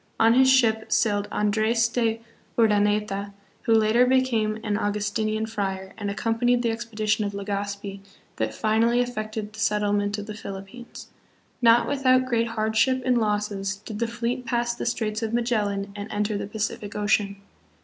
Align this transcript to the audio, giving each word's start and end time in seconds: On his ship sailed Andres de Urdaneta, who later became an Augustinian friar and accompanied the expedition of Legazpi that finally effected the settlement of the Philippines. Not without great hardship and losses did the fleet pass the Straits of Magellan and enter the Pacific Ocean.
On 0.19 0.33
his 0.33 0.49
ship 0.51 0.91
sailed 0.91 1.27
Andres 1.31 1.87
de 1.87 2.21
Urdaneta, 2.57 3.33
who 3.65 3.75
later 3.75 4.03
became 4.07 4.57
an 4.63 4.75
Augustinian 4.75 5.45
friar 5.45 5.93
and 5.95 6.09
accompanied 6.09 6.63
the 6.63 6.71
expedition 6.71 7.23
of 7.23 7.33
Legazpi 7.35 7.99
that 8.37 8.51
finally 8.51 8.99
effected 8.99 9.53
the 9.53 9.59
settlement 9.59 10.17
of 10.17 10.25
the 10.25 10.33
Philippines. 10.33 11.09
Not 11.61 11.87
without 11.87 12.25
great 12.25 12.47
hardship 12.47 13.03
and 13.05 13.19
losses 13.19 13.75
did 13.75 13.99
the 13.99 14.07
fleet 14.07 14.43
pass 14.43 14.73
the 14.73 14.87
Straits 14.87 15.21
of 15.21 15.35
Magellan 15.35 15.93
and 15.95 16.11
enter 16.11 16.35
the 16.35 16.47
Pacific 16.47 16.95
Ocean. 16.95 17.35